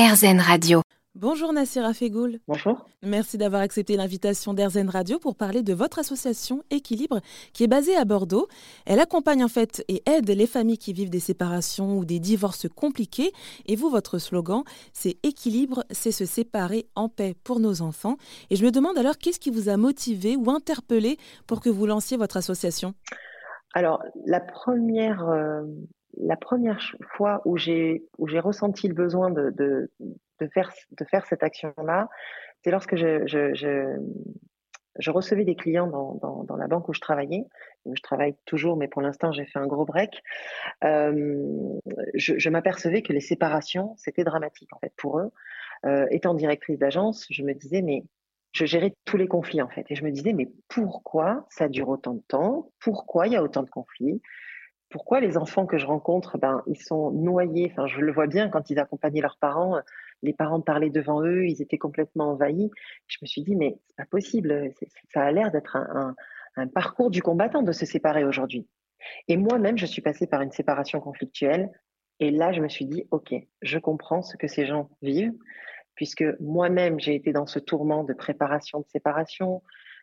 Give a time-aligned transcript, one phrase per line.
[0.00, 0.80] RZN Radio.
[1.14, 2.38] Bonjour Nassira Fegoul.
[2.48, 2.86] Bonjour.
[3.02, 7.20] Merci d'avoir accepté l'invitation d'Airzen Radio pour parler de votre association Équilibre
[7.52, 8.48] qui est basée à Bordeaux.
[8.86, 12.66] Elle accompagne en fait et aide les familles qui vivent des séparations ou des divorces
[12.74, 13.32] compliqués.
[13.66, 14.62] Et vous, votre slogan,
[14.94, 18.16] c'est Équilibre, c'est se séparer en paix pour nos enfants.
[18.48, 21.84] Et je me demande alors qu'est-ce qui vous a motivé ou interpellé pour que vous
[21.84, 22.94] lanciez votre association?
[23.74, 25.62] Alors, la première, euh,
[26.16, 26.80] la première
[27.14, 29.90] fois où j'ai ressenti le besoin de,
[30.52, 32.08] faire, cette action-là,
[32.62, 33.98] c'est lorsque je,
[35.08, 37.44] recevais des clients dans, la banque où je travaillais.
[37.86, 40.22] Je travaille toujours, mais pour l'instant, j'ai fait un gros break.
[40.84, 41.78] Euh,
[42.14, 45.30] je, je m'apercevais que les séparations, c'était dramatique en fait pour eux.
[45.86, 48.04] Euh, étant directrice d'agence, je me disais, mais
[48.52, 49.86] je gérais tous les conflits en fait.
[49.88, 52.70] Et je me disais, mais pourquoi ça dure autant de temps?
[52.80, 54.20] Pourquoi il y a autant de conflits?
[54.90, 57.68] Pourquoi les enfants que je rencontre, ben, ils sont noyés.
[57.70, 59.78] Enfin, je le vois bien quand ils accompagnaient leurs parents.
[60.22, 62.70] Les parents parlaient devant eux, ils étaient complètement envahis.
[63.06, 64.72] Je me suis dit, mais c'est pas possible.
[65.14, 66.14] Ça a l'air d'être un,
[66.56, 68.66] un, parcours du combattant de se séparer aujourd'hui.
[69.28, 71.70] Et moi-même, je suis passée par une séparation conflictuelle.
[72.18, 75.32] Et là, je me suis dit, OK, je comprends ce que ces gens vivent,
[75.94, 79.62] puisque moi-même, j'ai été dans ce tourment de préparation de séparation,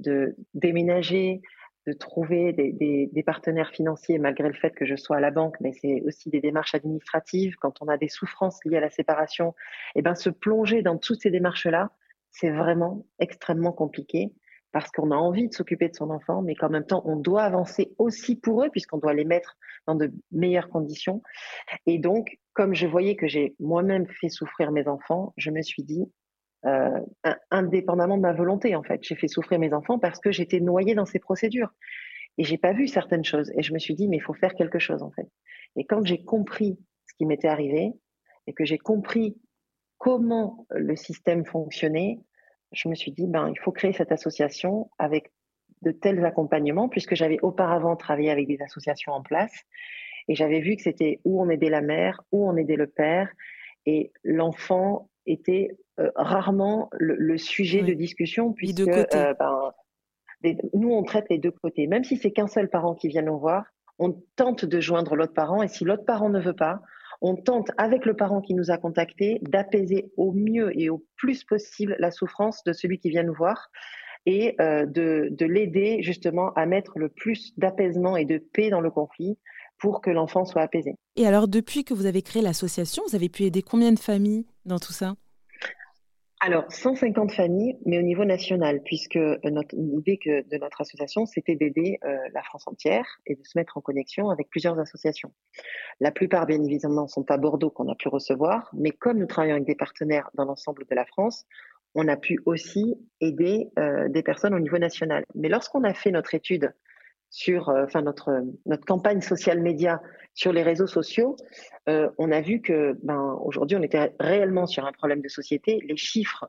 [0.00, 1.42] de déménager,
[1.86, 5.72] de trouver des, partenaires financiers malgré le fait que je sois à la banque, mais
[5.72, 7.56] c'est aussi des démarches administratives.
[7.56, 9.54] Quand on a des souffrances liées à la séparation,
[9.94, 11.90] et eh ben se plonger dans toutes ces démarches-là,
[12.30, 14.32] c'est vraiment extrêmement compliqué
[14.72, 17.42] parce qu'on a envie de s'occuper de son enfant, mais qu'en même temps, on doit
[17.42, 19.56] avancer aussi pour eux puisqu'on doit les mettre
[19.86, 21.22] dans de meilleures conditions.
[21.86, 25.82] Et donc, comme je voyais que j'ai moi-même fait souffrir mes enfants, je me suis
[25.82, 26.04] dit,
[26.66, 27.00] euh,
[27.50, 29.00] indépendamment de ma volonté en fait.
[29.02, 31.70] J'ai fait souffrir mes enfants parce que j'étais noyée dans ces procédures
[32.36, 34.54] et j'ai pas vu certaines choses et je me suis dit mais il faut faire
[34.54, 35.28] quelque chose en fait.
[35.76, 37.92] Et quand j'ai compris ce qui m'était arrivé
[38.46, 39.36] et que j'ai compris
[39.98, 42.18] comment le système fonctionnait,
[42.72, 45.30] je me suis dit ben il faut créer cette association avec
[45.82, 49.52] de tels accompagnements puisque j'avais auparavant travaillé avec des associations en place
[50.28, 53.32] et j'avais vu que c'était où on aidait la mère, où on aidait le père
[53.86, 59.34] et l'enfant était euh, rarement le, sujet de discussion puisque euh,
[60.42, 61.86] ben, nous on traite les deux côtés.
[61.86, 63.64] Même si c'est qu'un seul parent qui vient nous voir,
[63.98, 66.80] on tente de joindre l'autre parent et si l'autre parent ne veut pas,
[67.20, 71.42] on tente avec le parent qui nous a contacté d'apaiser au mieux et au plus
[71.44, 73.70] possible la souffrance de celui qui vient nous voir
[74.26, 78.80] et euh, de, de l'aider justement à mettre le plus d'apaisement et de paix dans
[78.80, 79.38] le conflit
[79.78, 80.94] pour que l'enfant soit apaisé.
[81.16, 84.46] Et alors, depuis que vous avez créé l'association, vous avez pu aider combien de familles
[84.64, 85.14] dans tout ça?
[86.40, 89.18] Alors, 150 familles, mais au niveau national, puisque
[89.72, 93.80] l'idée de notre association, c'était d'aider euh, la France entière et de se mettre en
[93.80, 95.32] connexion avec plusieurs associations.
[95.98, 99.56] La plupart, bien évidemment, sont à Bordeaux qu'on a pu recevoir, mais comme nous travaillons
[99.56, 101.44] avec des partenaires dans l'ensemble de la France,
[101.96, 105.24] on a pu aussi aider euh, des personnes au niveau national.
[105.34, 106.72] Mais lorsqu'on a fait notre étude
[107.30, 110.00] sur, euh, enfin notre notre campagne social média
[110.34, 111.36] sur les réseaux sociaux,
[111.88, 115.80] euh, on a vu que ben aujourd'hui on était réellement sur un problème de société.
[115.86, 116.48] Les chiffres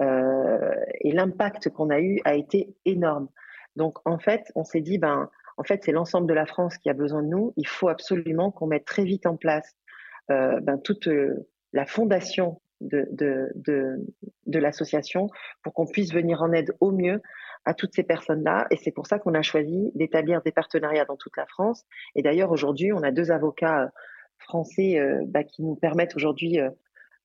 [0.00, 3.28] euh, et l'impact qu'on a eu a été énorme.
[3.76, 6.90] Donc en fait, on s'est dit ben en fait c'est l'ensemble de la France qui
[6.90, 7.52] a besoin de nous.
[7.56, 9.76] Il faut absolument qu'on mette très vite en place
[10.30, 11.08] euh, ben, toute
[11.72, 13.96] la fondation de, de, de,
[14.46, 15.28] de l'association
[15.62, 17.22] pour qu'on puisse venir en aide au mieux
[17.66, 18.66] à toutes ces personnes-là.
[18.70, 21.84] Et c'est pour ça qu'on a choisi d'établir des partenariats dans toute la France.
[22.14, 23.88] Et d'ailleurs, aujourd'hui, on a deux avocats euh,
[24.38, 26.70] français euh, bah, qui nous permettent aujourd'hui euh,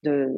[0.04, 0.30] de,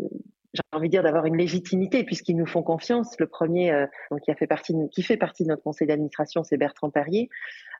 [0.53, 3.18] j'ai envie de dire, d'avoir une légitimité puisqu'ils nous font confiance.
[3.18, 3.72] Le premier,
[4.12, 7.30] donc, qui, a fait partie de, notre conseil d'administration, c'est Bertrand Perrier,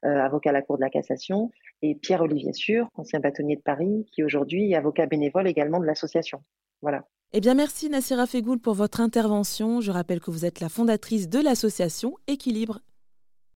[0.02, 1.52] avocat à la Cour de la Cassation,
[1.84, 6.42] et Pierre-Olivier Sûr, ancien bâtonnier de Paris, qui aujourd'hui est avocat bénévole également de l'association.
[6.82, 7.06] Voilà.
[7.36, 9.82] Eh bien, merci Nassira Fegoul pour votre intervention.
[9.82, 12.80] Je rappelle que vous êtes la fondatrice de l'association Équilibre